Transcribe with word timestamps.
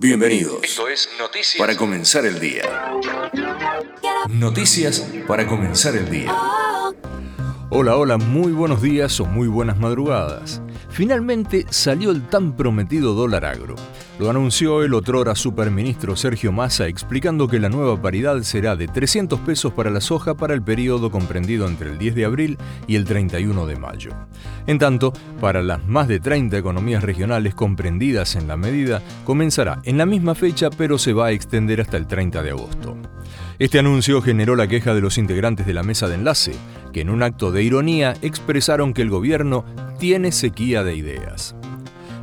Bienvenidos. 0.00 0.62
Esto 0.62 0.86
es 0.86 1.10
Noticias 1.18 1.58
Para 1.58 1.76
comenzar 1.76 2.24
el 2.24 2.38
día. 2.38 2.62
Noticias 4.28 5.04
para 5.26 5.44
comenzar 5.48 5.96
el 5.96 6.08
día. 6.08 6.32
Hola, 7.70 7.96
hola, 7.96 8.16
muy 8.16 8.52
buenos 8.52 8.80
días 8.80 9.20
o 9.20 9.26
muy 9.26 9.46
buenas 9.46 9.78
madrugadas. 9.78 10.62
Finalmente 10.88 11.66
salió 11.68 12.12
el 12.12 12.22
tan 12.22 12.56
prometido 12.56 13.12
dólar 13.12 13.44
agro. 13.44 13.74
Lo 14.18 14.30
anunció 14.30 14.82
el 14.82 14.94
otrora 14.94 15.34
superministro 15.34 16.16
Sergio 16.16 16.50
Massa 16.50 16.88
explicando 16.88 17.46
que 17.46 17.60
la 17.60 17.68
nueva 17.68 18.00
paridad 18.00 18.40
será 18.40 18.74
de 18.74 18.88
300 18.88 19.40
pesos 19.40 19.74
para 19.74 19.90
la 19.90 20.00
soja 20.00 20.34
para 20.34 20.54
el 20.54 20.62
periodo 20.62 21.10
comprendido 21.10 21.68
entre 21.68 21.90
el 21.90 21.98
10 21.98 22.14
de 22.14 22.24
abril 22.24 22.58
y 22.86 22.96
el 22.96 23.04
31 23.04 23.66
de 23.66 23.76
mayo. 23.76 24.12
En 24.66 24.78
tanto, 24.78 25.12
para 25.38 25.62
las 25.62 25.86
más 25.86 26.08
de 26.08 26.20
30 26.20 26.56
economías 26.56 27.04
regionales 27.04 27.54
comprendidas 27.54 28.34
en 28.34 28.48
la 28.48 28.56
medida, 28.56 29.02
comenzará 29.24 29.82
en 29.84 29.98
la 29.98 30.06
misma 30.06 30.34
fecha 30.34 30.70
pero 30.70 30.96
se 30.96 31.12
va 31.12 31.26
a 31.26 31.32
extender 31.32 31.82
hasta 31.82 31.98
el 31.98 32.06
30 32.06 32.42
de 32.42 32.50
agosto. 32.50 32.96
Este 33.58 33.78
anuncio 33.78 34.22
generó 34.22 34.56
la 34.56 34.68
queja 34.68 34.94
de 34.94 35.00
los 35.00 35.18
integrantes 35.18 35.66
de 35.66 35.74
la 35.74 35.82
mesa 35.82 36.08
de 36.08 36.14
enlace, 36.14 36.54
en 37.00 37.10
un 37.10 37.22
acto 37.22 37.52
de 37.52 37.62
ironía 37.62 38.14
expresaron 38.22 38.94
que 38.94 39.02
el 39.02 39.10
gobierno 39.10 39.64
tiene 39.98 40.32
sequía 40.32 40.84
de 40.84 40.96
ideas. 40.96 41.54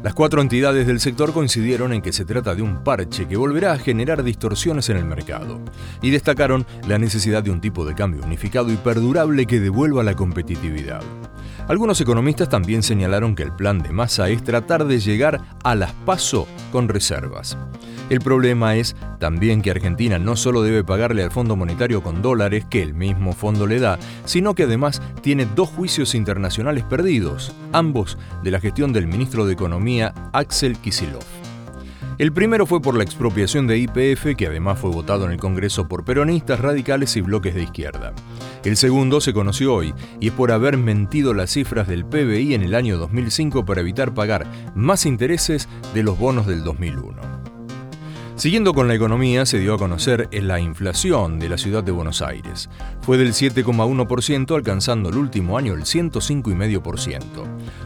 Las 0.05 0.13
cuatro 0.13 0.41
entidades 0.41 0.85
del 0.85 0.99
sector 0.99 1.33
coincidieron 1.33 1.91
en 1.91 2.03
que 2.03 2.13
se 2.13 2.25
trata 2.25 2.53
de 2.53 2.61
un 2.61 2.83
parche 2.83 3.27
que 3.27 3.37
volverá 3.37 3.73
a 3.73 3.79
generar 3.79 4.23
distorsiones 4.23 4.89
en 4.89 4.97
el 4.97 5.05
mercado 5.05 5.59
y 6.01 6.11
destacaron 6.11 6.65
la 6.87 6.99
necesidad 6.99 7.41
de 7.41 7.49
un 7.49 7.59
tipo 7.59 7.85
de 7.85 7.95
cambio 7.95 8.23
unificado 8.23 8.71
y 8.71 8.75
perdurable 8.75 9.47
que 9.47 9.59
devuelva 9.59 10.03
la 10.03 10.13
competitividad. 10.13 11.01
Algunos 11.67 11.99
economistas 11.99 12.49
también 12.49 12.83
señalaron 12.83 13.33
que 13.33 13.41
el 13.41 13.51
plan 13.51 13.79
de 13.79 13.91
masa 13.91 14.29
es 14.29 14.43
tratar 14.43 14.85
de 14.85 14.99
llegar 14.99 15.41
a 15.63 15.73
las 15.73 15.93
PASO 15.93 16.47
con 16.71 16.87
reservas. 16.87 17.57
El 18.09 18.19
problema 18.19 18.75
es 18.75 18.95
también 19.19 19.63
que 19.63 19.71
Argentina 19.71 20.19
no 20.19 20.35
solo 20.35 20.61
debe 20.61 20.83
pagarle 20.83 21.23
al 21.23 21.31
Fondo 21.31 21.55
Monetario 21.55 22.03
con 22.03 22.21
dólares 22.21 22.65
que 22.69 22.83
el 22.83 22.93
mismo 22.93 23.33
fondo 23.33 23.65
le 23.65 23.79
da, 23.79 23.97
sino 24.25 24.53
que 24.53 24.63
además 24.63 25.01
tiene 25.21 25.47
dos 25.55 25.69
juicios 25.69 26.13
internacionales 26.13 26.83
perdidos, 26.83 27.55
ambos 27.71 28.19
de 28.43 28.51
la 28.51 28.59
gestión 28.59 28.93
del 28.93 29.07
ministro 29.07 29.47
de 29.47 29.53
Economía 29.53 30.13
Axel 30.33 30.77
Kisilov. 30.77 31.23
El 32.19 32.31
primero 32.31 32.65
fue 32.65 32.79
por 32.79 32.95
la 32.95 33.03
expropiación 33.03 33.65
de 33.67 33.79
IPF, 33.79 34.37
que 34.37 34.47
además 34.47 34.79
fue 34.79 34.91
votado 34.91 35.25
en 35.25 35.31
el 35.31 35.37
Congreso 35.37 35.87
por 35.87 36.05
peronistas, 36.05 36.61
radicales 36.61 37.17
y 37.17 37.21
bloques 37.21 37.55
de 37.55 37.63
izquierda. 37.63 38.13
El 38.63 38.77
segundo 38.77 39.19
se 39.19 39.33
conoció 39.33 39.73
hoy 39.73 39.93
y 40.21 40.27
es 40.27 40.33
por 40.33 40.51
haber 40.51 40.77
mentido 40.77 41.33
las 41.33 41.51
cifras 41.51 41.87
del 41.87 42.05
PBI 42.05 42.53
en 42.53 42.61
el 42.61 42.75
año 42.75 42.97
2005 42.97 43.65
para 43.65 43.81
evitar 43.81 44.13
pagar 44.13 44.45
más 44.75 45.05
intereses 45.05 45.67
de 45.93 46.03
los 46.03 46.17
bonos 46.17 46.47
del 46.47 46.63
2001. 46.63 47.44
Siguiendo 48.35 48.73
con 48.73 48.89
la 48.89 48.95
economía, 48.95 49.45
se 49.45 49.59
dio 49.59 49.73
a 49.73 49.77
conocer 49.77 50.27
la 50.33 50.59
inflación 50.59 51.39
de 51.39 51.47
la 51.47 51.57
ciudad 51.57 51.85
de 51.85 51.93
Buenos 51.93 52.21
Aires. 52.21 52.69
Fue 52.99 53.17
del 53.17 53.31
7,1%, 53.31 54.53
alcanzando 54.53 55.07
el 55.07 55.15
último 55.15 55.57
año 55.57 55.73
el 55.73 55.83
105,5%. 55.83 57.21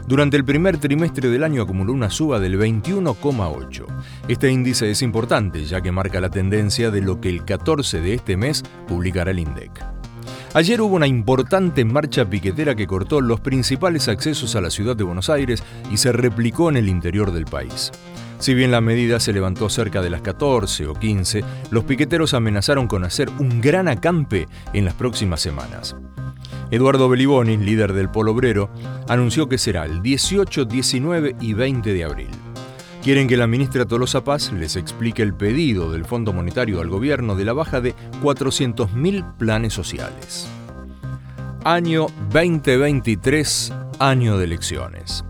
Durante 0.08 0.36
el 0.36 0.44
primer 0.44 0.78
trimestre 0.78 1.28
del 1.28 1.44
año 1.44 1.62
acumuló 1.62 1.92
una 1.92 2.10
suba 2.10 2.40
del 2.40 2.58
21,8%. 2.58 3.86
Este 4.26 4.50
índice 4.50 4.90
es 4.90 5.02
importante, 5.02 5.64
ya 5.66 5.82
que 5.82 5.92
marca 5.92 6.20
la 6.20 6.30
tendencia 6.30 6.90
de 6.90 7.00
lo 7.00 7.20
que 7.20 7.28
el 7.28 7.44
14 7.44 8.00
de 8.00 8.14
este 8.14 8.36
mes 8.36 8.64
publicará 8.88 9.30
el 9.30 9.38
INDEC. 9.38 9.70
Ayer 10.54 10.80
hubo 10.80 10.96
una 10.96 11.06
importante 11.06 11.84
marcha 11.84 12.28
piquetera 12.28 12.74
que 12.74 12.88
cortó 12.88 13.20
los 13.20 13.38
principales 13.38 14.08
accesos 14.08 14.56
a 14.56 14.60
la 14.60 14.70
ciudad 14.70 14.96
de 14.96 15.04
Buenos 15.04 15.30
Aires 15.30 15.62
y 15.92 15.96
se 15.96 16.10
replicó 16.10 16.70
en 16.70 16.76
el 16.76 16.88
interior 16.88 17.30
del 17.30 17.44
país. 17.44 17.92
Si 18.40 18.54
bien 18.54 18.70
la 18.70 18.80
medida 18.80 19.20
se 19.20 19.34
levantó 19.34 19.68
cerca 19.68 20.00
de 20.00 20.08
las 20.08 20.22
14 20.22 20.86
o 20.86 20.94
15, 20.94 21.44
los 21.70 21.84
piqueteros 21.84 22.32
amenazaron 22.32 22.88
con 22.88 23.04
hacer 23.04 23.28
un 23.38 23.60
gran 23.60 23.86
acampe 23.86 24.48
en 24.72 24.86
las 24.86 24.94
próximas 24.94 25.42
semanas. 25.42 25.94
Eduardo 26.70 27.10
Beliboni, 27.10 27.58
líder 27.58 27.92
del 27.92 28.08
Polo 28.08 28.32
Obrero, 28.32 28.70
anunció 29.08 29.46
que 29.46 29.58
será 29.58 29.84
el 29.84 30.00
18, 30.00 30.64
19 30.64 31.36
y 31.38 31.52
20 31.52 31.92
de 31.92 32.04
abril. 32.04 32.30
Quieren 33.02 33.28
que 33.28 33.36
la 33.36 33.46
ministra 33.46 33.84
Tolosa 33.84 34.24
Paz 34.24 34.52
les 34.52 34.76
explique 34.76 35.22
el 35.22 35.34
pedido 35.34 35.92
del 35.92 36.06
Fondo 36.06 36.32
Monetario 36.32 36.80
al 36.80 36.88
gobierno 36.88 37.36
de 37.36 37.44
la 37.44 37.52
baja 37.52 37.82
de 37.82 37.94
400.000 38.22 39.36
planes 39.36 39.74
sociales. 39.74 40.48
Año 41.64 42.06
2023, 42.32 43.72
año 43.98 44.38
de 44.38 44.44
elecciones. 44.44 45.24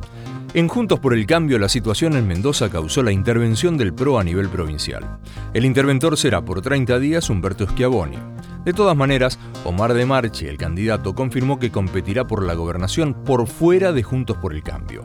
En 0.52 0.66
Juntos 0.66 0.98
por 0.98 1.14
el 1.14 1.26
Cambio, 1.26 1.60
la 1.60 1.68
situación 1.68 2.16
en 2.16 2.26
Mendoza 2.26 2.68
causó 2.70 3.04
la 3.04 3.12
intervención 3.12 3.78
del 3.78 3.94
PRO 3.94 4.18
a 4.18 4.24
nivel 4.24 4.48
provincial. 4.48 5.18
El 5.54 5.64
interventor 5.64 6.16
será 6.16 6.44
por 6.44 6.60
30 6.60 6.98
días 6.98 7.30
Humberto 7.30 7.68
Schiavoni. 7.68 8.18
De 8.64 8.72
todas 8.72 8.96
maneras, 8.96 9.38
Omar 9.64 9.94
de 9.94 10.04
Marchi, 10.06 10.46
el 10.46 10.58
candidato, 10.58 11.14
confirmó 11.14 11.60
que 11.60 11.70
competirá 11.70 12.26
por 12.26 12.44
la 12.44 12.54
gobernación 12.54 13.14
por 13.14 13.46
fuera 13.46 13.92
de 13.92 14.02
Juntos 14.02 14.38
por 14.38 14.52
el 14.52 14.64
Cambio. 14.64 15.04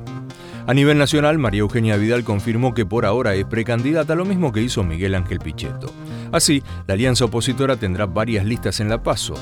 A 0.67 0.73
nivel 0.73 0.97
nacional, 0.97 1.37
María 1.37 1.59
Eugenia 1.59 1.95
Vidal 1.95 2.23
confirmó 2.23 2.73
que 2.73 2.87
por 2.87 3.05
ahora 3.05 3.35
es 3.35 3.45
precandidata, 3.45 4.15
lo 4.15 4.25
mismo 4.25 4.51
que 4.51 4.63
hizo 4.63 4.83
Miguel 4.83 5.13
Ángel 5.13 5.37
Pichetto. 5.37 5.93
Así, 6.31 6.63
la 6.87 6.95
alianza 6.95 7.25
opositora 7.25 7.75
tendrá 7.75 8.07
varias 8.07 8.45
listas 8.45 8.79
en 8.79 8.89
la 8.89 9.03
PASO. 9.03 9.35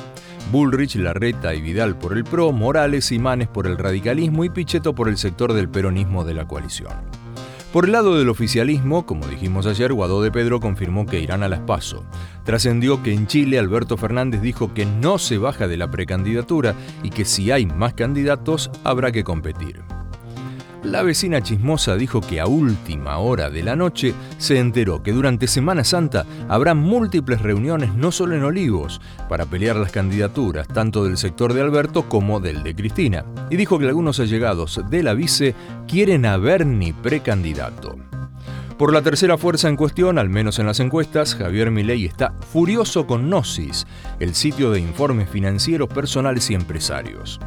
Bullrich, 0.52 0.96
Larreta 0.96 1.56
y 1.56 1.62
Vidal 1.62 1.98
por 1.98 2.18
el 2.18 2.26
PRO, 2.26 2.52
Morales 2.52 3.10
y 3.14 3.20
Manes 3.20 3.48
por 3.48 3.68
el 3.68 3.78
radicalismo 3.78 4.44
y 4.44 4.50
Pichetto 4.50 4.94
por 4.94 5.08
el 5.08 5.18
sector 5.18 5.54
del 5.54 5.70
peronismo 5.70 6.26
de 6.26 6.34
la 6.34 6.46
coalición. 6.46 6.92
Por 7.72 7.86
el 7.86 7.94
lado 7.94 8.18
del 8.18 8.28
oficialismo, 8.28 9.06
como 9.06 9.26
dijimos 9.26 9.66
ayer, 9.66 9.94
Guadó 9.94 10.22
de 10.22 10.30
Pedro 10.30 10.60
confirmó 10.60 11.06
que 11.06 11.22
irán 11.22 11.42
a 11.42 11.48
las 11.48 11.62
PASO. 11.62 12.04
Trascendió 12.44 13.02
que 13.02 13.14
en 13.14 13.28
Chile 13.28 13.58
Alberto 13.60 13.96
Fernández 13.96 14.42
dijo 14.42 14.74
que 14.74 14.86
no 14.86 15.18
se 15.18 15.38
baja 15.38 15.70
de 15.70 15.78
la 15.78 15.90
precandidatura 15.90 16.76
y 17.02 17.12
que 17.12 17.24
si 17.24 17.50
hay 17.50 17.66
más 17.66 17.94
candidatos 17.94 18.70
habrá 18.84 19.14
que 19.14 19.24
competir. 19.24 19.82
La 20.84 21.02
vecina 21.02 21.42
chismosa 21.42 21.96
dijo 21.96 22.20
que 22.20 22.42
a 22.42 22.46
última 22.46 23.18
hora 23.18 23.50
de 23.50 23.64
la 23.64 23.74
noche 23.74 24.14
se 24.38 24.60
enteró 24.60 25.02
que 25.02 25.14
durante 25.14 25.48
Semana 25.48 25.86
Santa 25.86 26.26
habrá 26.50 26.74
múltiples 26.74 27.42
reuniones 27.42 27.96
no 27.96 28.12
solo 28.12 28.36
en 28.36 28.44
Olivos 28.44 29.00
para 29.30 29.46
pelear 29.46 29.78
las 29.78 29.94
candidaturas 29.94 30.68
tanto 30.68 31.06
del 31.06 31.18
sector 31.18 31.54
de 31.54 31.62
Alberto 31.62 32.10
como 32.10 32.42
del 32.42 32.64
de 32.64 32.76
Cristina. 32.76 33.24
Y 33.50 33.56
dijo 33.56 33.80
que 33.80 33.88
algunos 33.88 34.20
allegados 34.20 34.82
de 34.90 35.04
la 35.04 35.14
vice 35.14 35.56
quieren 35.88 36.26
a 36.26 36.36
Bernie 36.36 36.94
precandidato. 36.94 37.96
Por 38.78 38.92
la 38.92 39.02
tercera 39.02 39.38
fuerza 39.38 39.70
en 39.70 39.78
cuestión, 39.78 40.18
al 40.18 40.30
menos 40.30 40.60
en 40.60 40.66
las 40.66 40.82
encuestas, 40.82 41.36
Javier 41.36 41.72
Milei 41.72 42.04
está 42.04 42.34
furioso 42.52 43.08
con 43.08 43.30
Gnosis, 43.30 43.88
el 44.20 44.36
sitio 44.36 44.72
de 44.72 44.82
informes 44.82 45.30
financieros 45.30 45.88
personales 45.88 46.50
y 46.50 46.56
empresarios. 46.56 47.40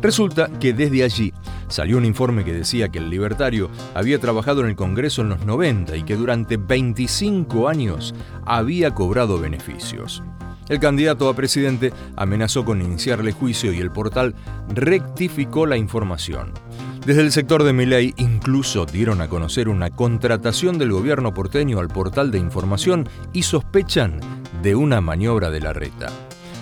Resulta 0.00 0.48
que 0.60 0.72
desde 0.72 1.02
allí 1.02 1.32
salió 1.68 1.96
un 1.96 2.04
informe 2.04 2.44
que 2.44 2.52
decía 2.52 2.88
que 2.88 2.98
el 2.98 3.10
libertario 3.10 3.68
había 3.94 4.18
trabajado 4.18 4.60
en 4.60 4.68
el 4.68 4.76
Congreso 4.76 5.22
en 5.22 5.30
los 5.30 5.44
90 5.44 5.96
y 5.96 6.04
que 6.04 6.16
durante 6.16 6.56
25 6.56 7.68
años 7.68 8.14
había 8.44 8.94
cobrado 8.94 9.40
beneficios. 9.40 10.22
El 10.68 10.80
candidato 10.80 11.28
a 11.28 11.34
presidente 11.34 11.92
amenazó 12.16 12.64
con 12.64 12.82
iniciarle 12.82 13.32
juicio 13.32 13.72
y 13.72 13.78
el 13.78 13.90
portal 13.90 14.34
rectificó 14.68 15.66
la 15.66 15.78
información. 15.78 16.52
Desde 17.06 17.22
el 17.22 17.32
sector 17.32 17.64
de 17.64 17.72
Miley 17.72 18.14
incluso 18.18 18.84
dieron 18.84 19.22
a 19.22 19.28
conocer 19.28 19.68
una 19.68 19.88
contratación 19.88 20.78
del 20.78 20.92
gobierno 20.92 21.32
porteño 21.32 21.80
al 21.80 21.88
portal 21.88 22.30
de 22.30 22.38
información 22.38 23.08
y 23.32 23.44
sospechan 23.44 24.20
de 24.62 24.74
una 24.74 25.00
maniobra 25.00 25.50
de 25.50 25.60
la 25.60 25.72
reta. 25.72 26.08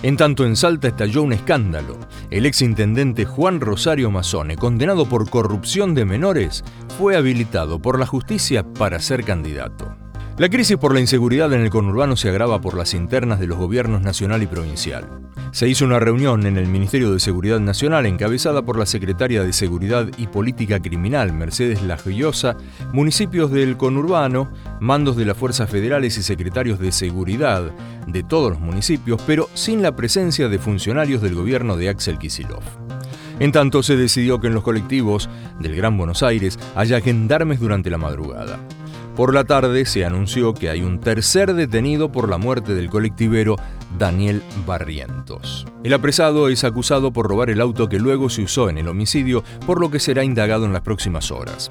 En 0.03 0.15
tanto 0.15 0.45
en 0.45 0.55
Salta 0.55 0.89
estalló 0.89 1.23
un 1.23 1.33
escándalo. 1.33 1.97
El 2.29 2.45
exintendente 2.45 3.25
Juan 3.25 3.59
Rosario 3.59 4.11
Mazone, 4.11 4.55
condenado 4.55 5.09
por 5.09 5.27
corrupción 5.29 5.95
de 5.95 6.05
menores, 6.05 6.63
fue 6.99 7.17
habilitado 7.17 7.79
por 7.79 7.99
la 7.99 8.05
justicia 8.05 8.63
para 8.63 8.99
ser 8.99 9.23
candidato. 9.23 10.06
La 10.37 10.49
crisis 10.49 10.77
por 10.77 10.93
la 10.93 10.99
inseguridad 10.99 11.51
en 11.53 11.61
el 11.61 11.71
conurbano 11.71 12.15
se 12.15 12.29
agrava 12.29 12.61
por 12.61 12.77
las 12.77 12.93
internas 12.93 13.39
de 13.39 13.47
los 13.47 13.57
gobiernos 13.57 14.03
nacional 14.03 14.43
y 14.43 14.45
provincial. 14.45 15.09
Se 15.51 15.67
hizo 15.67 15.83
una 15.83 15.99
reunión 15.99 16.45
en 16.45 16.57
el 16.57 16.67
Ministerio 16.67 17.11
de 17.11 17.19
Seguridad 17.19 17.59
Nacional 17.59 18.05
encabezada 18.05 18.61
por 18.61 18.77
la 18.77 18.85
secretaria 18.85 19.41
de 19.41 19.51
Seguridad 19.51 20.07
y 20.15 20.27
Política 20.27 20.79
Criminal, 20.79 21.33
Mercedes 21.33 21.81
Lajoyosa, 21.81 22.55
municipios 22.93 23.49
del 23.49 23.77
conurbano, 23.77 24.51
mandos 24.79 25.17
de 25.17 25.25
las 25.25 25.37
fuerzas 25.37 25.71
federales 25.71 26.19
y 26.19 26.21
secretarios 26.21 26.77
de 26.77 26.91
seguridad 26.91 27.71
de 28.05 28.21
todos 28.21 28.51
los 28.51 28.59
municipios, 28.59 29.19
pero 29.25 29.49
sin 29.55 29.81
la 29.81 29.95
presencia 29.95 30.49
de 30.49 30.59
funcionarios 30.59 31.23
del 31.23 31.33
gobierno 31.33 31.77
de 31.77 31.89
Axel 31.89 32.19
Kisilov. 32.19 32.61
En 33.39 33.51
tanto, 33.51 33.81
se 33.81 33.97
decidió 33.97 34.39
que 34.39 34.47
en 34.47 34.53
los 34.53 34.63
colectivos 34.63 35.31
del 35.59 35.75
Gran 35.75 35.97
Buenos 35.97 36.21
Aires 36.21 36.59
haya 36.75 37.01
gendarmes 37.01 37.59
durante 37.59 37.89
la 37.89 37.97
madrugada. 37.97 38.59
Por 39.17 39.33
la 39.33 39.45
tarde 39.45 39.83
se 39.85 40.05
anunció 40.05 40.53
que 40.53 40.69
hay 40.69 40.83
un 40.83 40.99
tercer 40.99 41.55
detenido 41.55 42.11
por 42.11 42.29
la 42.29 42.37
muerte 42.37 42.75
del 42.75 42.91
colectivero 42.91 43.55
Daniel 43.97 44.43
Barrientos. 44.67 45.65
El 45.83 45.95
apresado 45.95 46.49
es 46.49 46.63
acusado 46.63 47.11
por 47.11 47.27
robar 47.27 47.49
el 47.49 47.59
auto 47.59 47.89
que 47.89 47.97
luego 47.97 48.29
se 48.29 48.43
usó 48.43 48.69
en 48.69 48.77
el 48.77 48.87
homicidio, 48.87 49.43
por 49.65 49.81
lo 49.81 49.89
que 49.89 49.99
será 49.99 50.23
indagado 50.23 50.65
en 50.65 50.73
las 50.73 50.83
próximas 50.83 51.31
horas. 51.31 51.67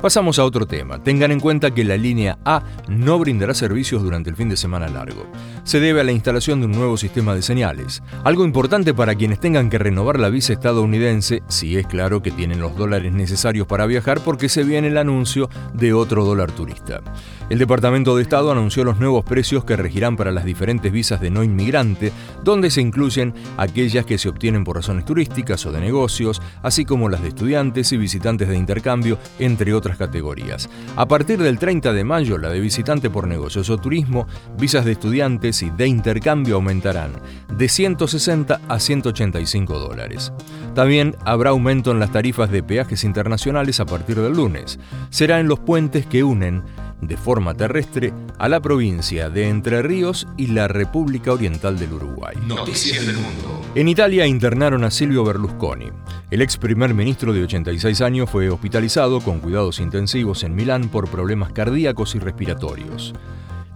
Pasamos 0.00 0.38
a 0.38 0.46
otro 0.46 0.64
tema. 0.66 1.02
Tengan 1.02 1.30
en 1.30 1.40
cuenta 1.40 1.72
que 1.72 1.84
la 1.84 1.98
línea 1.98 2.38
A 2.46 2.62
no 2.88 3.18
brindará 3.18 3.52
servicios 3.52 4.02
durante 4.02 4.30
el 4.30 4.36
fin 4.36 4.48
de 4.48 4.56
semana 4.56 4.88
largo. 4.88 5.26
Se 5.62 5.78
debe 5.78 6.00
a 6.00 6.04
la 6.04 6.12
instalación 6.12 6.60
de 6.60 6.66
un 6.66 6.72
nuevo 6.72 6.96
sistema 6.96 7.34
de 7.34 7.42
señales. 7.42 8.02
Algo 8.24 8.46
importante 8.46 8.94
para 8.94 9.14
quienes 9.14 9.40
tengan 9.40 9.68
que 9.68 9.76
renovar 9.76 10.18
la 10.18 10.30
visa 10.30 10.54
estadounidense, 10.54 11.42
si 11.48 11.76
es 11.76 11.86
claro 11.86 12.22
que 12.22 12.30
tienen 12.30 12.60
los 12.60 12.74
dólares 12.78 13.12
necesarios 13.12 13.66
para 13.66 13.84
viajar 13.84 14.20
porque 14.20 14.48
se 14.48 14.64
viene 14.64 14.88
el 14.88 14.96
anuncio 14.96 15.50
de 15.74 15.92
otro 15.92 16.24
dólar 16.24 16.50
turista. 16.50 17.02
El 17.50 17.58
Departamento 17.58 18.16
de 18.16 18.22
Estado 18.22 18.52
anunció 18.52 18.84
los 18.84 19.00
nuevos 19.00 19.24
precios 19.24 19.64
que 19.64 19.76
regirán 19.76 20.16
para 20.16 20.30
las 20.30 20.44
diferentes 20.44 20.90
visas 20.90 21.20
de 21.20 21.30
no 21.30 21.42
inmigrante, 21.42 22.12
donde 22.42 22.70
se 22.70 22.80
incluyen 22.80 23.34
aquellas 23.58 24.06
que 24.06 24.18
se 24.18 24.28
obtienen 24.28 24.64
por 24.64 24.76
razones 24.76 25.04
turísticas 25.04 25.66
o 25.66 25.72
de 25.72 25.80
negocios, 25.80 26.40
así 26.62 26.84
como 26.84 27.08
las 27.08 27.22
de 27.22 27.28
estudiantes 27.28 27.92
y 27.92 27.96
visitantes 27.96 28.48
de 28.48 28.56
intercambio, 28.56 29.18
entre 29.40 29.74
otras 29.74 29.89
categorías. 29.96 30.68
A 30.96 31.06
partir 31.06 31.38
del 31.38 31.58
30 31.58 31.92
de 31.92 32.04
mayo, 32.04 32.38
la 32.38 32.48
de 32.48 32.60
visitante 32.60 33.10
por 33.10 33.26
negocios 33.26 33.70
o 33.70 33.78
turismo, 33.78 34.26
visas 34.58 34.84
de 34.84 34.92
estudiantes 34.92 35.62
y 35.62 35.70
de 35.70 35.86
intercambio 35.86 36.56
aumentarán 36.56 37.12
de 37.56 37.68
160 37.68 38.60
a 38.68 38.78
185 38.78 39.78
dólares. 39.78 40.32
También 40.74 41.16
habrá 41.24 41.50
aumento 41.50 41.90
en 41.90 41.98
las 41.98 42.12
tarifas 42.12 42.50
de 42.50 42.62
peajes 42.62 43.04
internacionales 43.04 43.80
a 43.80 43.86
partir 43.86 44.20
del 44.20 44.32
lunes. 44.32 44.78
Será 45.10 45.40
en 45.40 45.48
los 45.48 45.58
puentes 45.58 46.06
que 46.06 46.22
unen 46.24 46.62
de 47.00 47.16
forma 47.16 47.54
terrestre 47.54 48.12
a 48.38 48.48
la 48.48 48.60
provincia 48.60 49.30
de 49.30 49.48
Entre 49.48 49.82
Ríos 49.82 50.26
y 50.36 50.48
la 50.48 50.68
República 50.68 51.32
Oriental 51.32 51.78
del 51.78 51.94
Uruguay. 51.94 52.36
Noticias 52.46 53.06
del 53.06 53.16
mundo. 53.16 53.62
En 53.74 53.88
Italia 53.88 54.26
internaron 54.26 54.84
a 54.84 54.90
Silvio 54.90 55.24
Berlusconi. 55.24 55.90
El 56.30 56.42
ex 56.42 56.56
primer 56.56 56.94
ministro 56.94 57.32
de 57.32 57.42
86 57.42 58.00
años 58.00 58.30
fue 58.30 58.50
hospitalizado 58.50 59.20
con 59.20 59.40
cuidados 59.40 59.80
intensivos 59.80 60.44
en 60.44 60.54
Milán 60.54 60.88
por 60.88 61.08
problemas 61.08 61.52
cardíacos 61.52 62.14
y 62.14 62.18
respiratorios. 62.18 63.14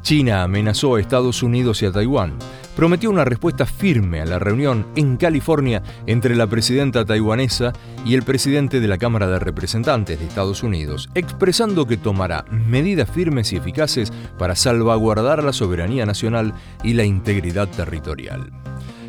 China 0.03 0.43
amenazó 0.43 0.97
a 0.97 1.01
Estados 1.01 1.43
Unidos 1.43 1.83
y 1.83 1.87
a 1.87 1.93
Taiwán. 1.93 2.35
Prometió 2.77 3.09
una 3.09 3.25
respuesta 3.25 3.67
firme 3.67 4.21
a 4.21 4.27
la 4.27 4.41
reunión 4.41 4.87
en 4.97 5.17
California 5.17 5.83
entre 6.07 6.35
la 6.35 6.49
presidenta 6.49 7.05
taiwanesa 7.05 7.73
y 8.05 8.15
el 8.15 8.25
presidente 8.25 8.81
de 8.81 8.89
la 8.89 8.99
Cámara 8.99 9.29
de 9.29 9.39
Representantes 9.39 10.19
de 10.19 10.27
Estados 10.27 10.65
Unidos, 10.65 11.09
expresando 11.15 11.87
que 11.87 11.97
tomará 11.97 12.45
medidas 12.51 13.09
firmes 13.09 13.53
y 13.53 13.57
eficaces 13.57 14.13
para 14.39 14.57
salvaguardar 14.57 15.45
la 15.45 15.53
soberanía 15.53 16.05
nacional 16.05 16.53
y 16.83 16.95
la 16.95 17.05
integridad 17.05 17.69
territorial. 17.69 18.51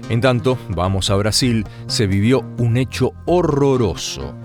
En 0.10 0.22
tanto, 0.22 0.60
vamos 0.70 1.10
a 1.10 1.16
Brasil, 1.16 1.66
se 1.88 2.06
vivió 2.06 2.46
un 2.60 2.78
hecho 2.78 3.14
horroroso. 3.26 4.36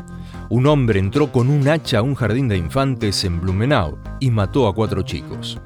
Un 0.49 0.67
hombre 0.67 0.99
entró 0.99 1.31
con 1.31 1.51
un 1.51 1.69
hacha 1.69 1.99
a 1.99 2.03
un 2.03 2.15
jardín 2.15 2.49
de 2.49 2.57
infantes 2.57 3.23
en 3.25 3.41
Blumenau 3.41 3.99
y 4.19 4.31
mató 4.31 4.67
a 4.67 4.75
cuatro 4.75 5.03
chicos. 5.03 5.61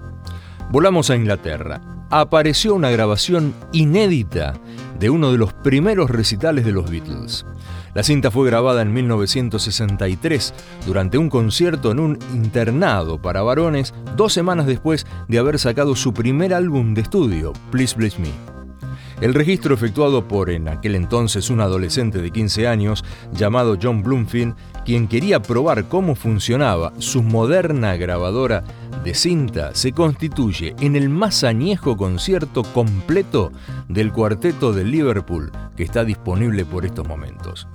Volamos 0.70 1.08
a 1.10 1.16
Inglaterra. 1.16 1.93
Apareció 2.16 2.76
una 2.76 2.90
grabación 2.90 3.52
inédita 3.72 4.54
de 5.00 5.10
uno 5.10 5.32
de 5.32 5.38
los 5.38 5.52
primeros 5.52 6.08
recitales 6.08 6.64
de 6.64 6.70
los 6.70 6.88
Beatles. 6.88 7.44
La 7.92 8.04
cinta 8.04 8.30
fue 8.30 8.46
grabada 8.46 8.82
en 8.82 8.92
1963 8.92 10.54
durante 10.86 11.18
un 11.18 11.28
concierto 11.28 11.90
en 11.90 11.98
un 11.98 12.18
internado 12.32 13.20
para 13.20 13.42
varones 13.42 13.94
dos 14.14 14.32
semanas 14.32 14.66
después 14.66 15.08
de 15.26 15.40
haber 15.40 15.58
sacado 15.58 15.96
su 15.96 16.14
primer 16.14 16.54
álbum 16.54 16.94
de 16.94 17.00
estudio, 17.00 17.52
Please 17.72 17.96
Bless 17.96 18.16
Me. 18.20 18.30
El 19.20 19.32
registro 19.34 19.74
efectuado 19.74 20.28
por 20.28 20.50
en 20.50 20.68
aquel 20.68 20.94
entonces 20.96 21.48
un 21.50 21.60
adolescente 21.60 22.20
de 22.20 22.30
15 22.30 22.68
años 22.68 23.04
llamado 23.32 23.78
John 23.80 24.02
Bloomfield, 24.02 24.54
quien 24.84 25.08
quería 25.08 25.40
probar 25.40 25.88
cómo 25.88 26.14
funcionaba 26.14 26.92
su 26.98 27.22
moderna 27.22 27.96
grabadora 27.96 28.64
de 29.04 29.14
cinta, 29.14 29.74
se 29.74 29.92
constituye 29.92 30.74
en 30.80 30.96
el 30.96 31.10
más 31.10 31.44
añejo 31.44 31.96
concierto 31.96 32.62
completo 32.62 33.52
del 33.86 34.10
cuarteto 34.10 34.72
de 34.72 34.84
Liverpool 34.84 35.52
que 35.76 35.82
está 35.82 36.04
disponible 36.04 36.64
por 36.64 36.86
estos 36.86 37.06
momentos. 37.06 37.68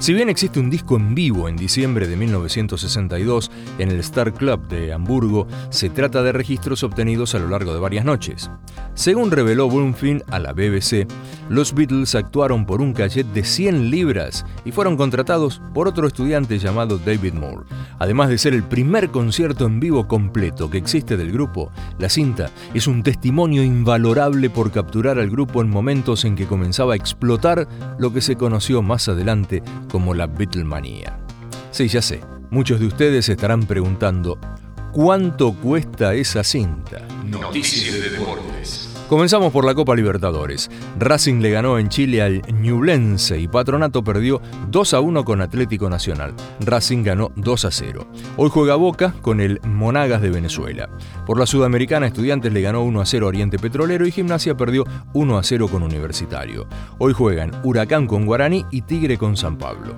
Si 0.00 0.14
bien 0.14 0.28
existe 0.28 0.60
un 0.60 0.70
disco 0.70 0.96
en 0.96 1.12
vivo 1.16 1.48
en 1.48 1.56
diciembre 1.56 2.06
de 2.06 2.16
1962 2.16 3.50
en 3.80 3.90
el 3.90 3.98
Star 3.98 4.32
Club 4.32 4.68
de 4.68 4.92
Hamburgo, 4.92 5.48
se 5.70 5.90
trata 5.90 6.22
de 6.22 6.30
registros 6.30 6.84
obtenidos 6.84 7.34
a 7.34 7.40
lo 7.40 7.48
largo 7.48 7.74
de 7.74 7.80
varias 7.80 8.04
noches. 8.04 8.48
Según 8.94 9.32
reveló 9.32 9.68
Bloomfield 9.68 10.22
a 10.28 10.38
la 10.38 10.52
BBC, 10.52 11.06
los 11.48 11.74
Beatles 11.74 12.14
actuaron 12.14 12.64
por 12.64 12.80
un 12.80 12.92
cachet 12.92 13.26
de 13.26 13.42
100 13.42 13.90
libras 13.90 14.46
y 14.64 14.70
fueron 14.70 14.96
contratados 14.96 15.60
por 15.74 15.88
otro 15.88 16.06
estudiante 16.06 16.58
llamado 16.58 16.98
David 16.98 17.34
Moore. 17.34 17.66
Además 17.98 18.28
de 18.28 18.38
ser 18.38 18.54
el 18.54 18.62
primer 18.62 19.10
concierto 19.10 19.66
en 19.66 19.80
vivo 19.80 20.06
completo 20.06 20.70
que 20.70 20.78
existe 20.78 21.16
del 21.16 21.32
grupo, 21.32 21.72
la 21.98 22.08
cinta 22.08 22.50
es 22.72 22.86
un 22.86 23.02
testimonio 23.02 23.64
invalorable 23.64 24.48
por 24.48 24.70
capturar 24.70 25.18
al 25.18 25.30
grupo 25.30 25.60
en 25.60 25.70
momentos 25.70 26.24
en 26.24 26.36
que 26.36 26.46
comenzaba 26.46 26.92
a 26.92 26.96
explotar 26.96 27.66
lo 27.98 28.12
que 28.12 28.20
se 28.20 28.36
conoció 28.36 28.80
más 28.80 29.08
adelante 29.08 29.62
como 29.88 30.14
la 30.14 30.26
Beatlemanía. 30.26 31.18
Sí, 31.70 31.88
ya 31.88 32.02
sé, 32.02 32.20
muchos 32.50 32.80
de 32.80 32.86
ustedes 32.86 33.28
estarán 33.28 33.66
preguntando, 33.66 34.38
¿cuánto 34.92 35.52
cuesta 35.54 36.14
esa 36.14 36.44
cinta? 36.44 37.06
Noticias 37.24 37.94
de 37.94 38.10
deportes. 38.10 38.77
Comenzamos 39.08 39.54
por 39.54 39.64
la 39.64 39.74
Copa 39.74 39.96
Libertadores. 39.96 40.70
Racing 40.98 41.40
le 41.40 41.50
ganó 41.50 41.78
en 41.78 41.88
Chile 41.88 42.20
al 42.20 42.42
Ñublense 42.52 43.40
y 43.40 43.48
Patronato 43.48 44.04
perdió 44.04 44.42
2 44.70 44.92
a 44.92 45.00
1 45.00 45.24
con 45.24 45.40
Atlético 45.40 45.88
Nacional. 45.88 46.34
Racing 46.60 47.04
ganó 47.04 47.32
2 47.36 47.64
a 47.64 47.70
0. 47.70 48.06
Hoy 48.36 48.50
juega 48.50 48.74
Boca 48.74 49.14
con 49.22 49.40
el 49.40 49.60
Monagas 49.64 50.20
de 50.20 50.28
Venezuela. 50.28 50.90
Por 51.24 51.38
la 51.38 51.46
Sudamericana, 51.46 52.06
Estudiantes 52.06 52.52
le 52.52 52.60
ganó 52.60 52.82
1 52.82 53.00
a 53.00 53.06
0 53.06 53.24
a 53.24 53.28
Oriente 53.30 53.58
Petrolero 53.58 54.06
y 54.06 54.12
Gimnasia 54.12 54.58
perdió 54.58 54.84
1 55.14 55.38
a 55.38 55.42
0 55.42 55.68
con 55.68 55.82
Universitario. 55.82 56.66
Hoy 56.98 57.14
juegan 57.14 57.52
Huracán 57.64 58.06
con 58.06 58.26
Guaraní 58.26 58.66
y 58.70 58.82
Tigre 58.82 59.16
con 59.16 59.38
San 59.38 59.56
Pablo. 59.56 59.94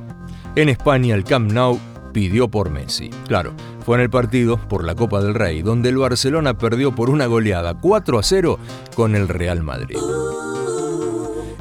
En 0.55 0.69
España, 0.69 1.17
el 1.17 1.25
Camp 1.25 1.51
Nou 1.51 1.81
pidió 2.13 2.49
por 2.49 2.71
Messi. 2.71 3.11
Claro, 3.27 3.53
fue 3.85 3.97
en 3.97 4.03
el 4.03 4.11
partido 4.11 4.57
por 4.57 4.85
la 4.85 4.95
Copa 4.95 5.21
del 5.23 5.35
Rey, 5.35 5.63
donde 5.63 5.89
el 5.89 5.99
Barcelona 5.99 6.57
perdió 6.57 6.95
por 6.95 7.11
una 7.11 7.27
goleada 7.27 7.75
4 7.75 8.19
a 8.19 8.23
0 8.23 8.59
con 8.95 9.15
el 9.17 9.29
Real 9.29 9.63
Madrid. 9.63 9.99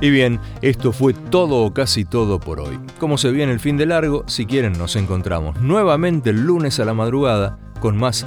Y 0.02 0.10
bien, 0.12 0.40
esto 0.62 0.94
fue 0.94 1.14
todo 1.14 1.64
o 1.66 1.74
casi 1.74 2.06
todo 2.06 2.40
por 2.40 2.60
hoy. 2.60 2.80
Como 3.00 3.18
se 3.18 3.32
viene 3.32 3.52
el 3.52 3.60
fin 3.60 3.78
de 3.78 3.86
largo, 3.86 4.24
si 4.28 4.46
quieren 4.46 4.74
nos 4.74 4.96
encontramos 4.96 5.60
nuevamente 5.62 6.30
el 6.30 6.42
lunes 6.46 6.80
a 6.80 6.86
la 6.86 6.94
madrugada 6.94 7.60
con 7.82 7.98
más 7.98 8.26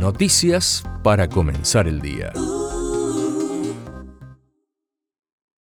noticias 0.00 0.84
para 1.02 1.28
comenzar 1.28 1.86
el 1.86 2.00
día. 2.00 2.32